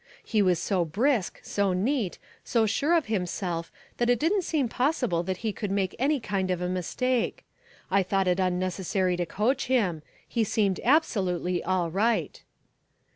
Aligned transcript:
He 0.23 0.41
was 0.41 0.57
so 0.57 0.83
brisk, 0.83 1.39
so 1.43 1.73
neat, 1.73 2.17
so 2.43 2.65
sure 2.65 2.95
of 2.95 3.05
himself 3.05 3.71
that 3.97 4.09
it 4.09 4.17
didn't 4.19 4.41
seem 4.41 4.67
possible 4.67 5.21
that 5.21 5.37
he 5.45 5.53
could 5.53 5.69
make 5.69 5.95
any 5.99 6.19
kind 6.19 6.49
of 6.49 6.59
a 6.59 6.67
mistake. 6.67 7.45
I 7.91 8.01
thought 8.01 8.27
it 8.27 8.39
unnecessary 8.39 9.15
to 9.17 9.27
coach 9.27 9.65
him. 9.65 10.01
He 10.27 10.43
seemed 10.43 10.79
absolutely 10.83 11.63
all 11.63 11.91
right. 11.91 12.41